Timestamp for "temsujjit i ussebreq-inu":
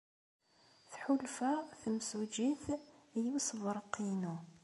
1.81-4.35